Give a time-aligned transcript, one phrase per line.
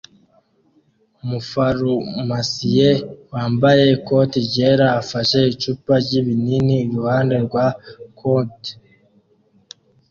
[1.23, 2.89] Umufarumasiye
[3.31, 7.65] wambaye ikoti ryera afashe icupa ryibinini iruhande rwa
[8.19, 8.71] compte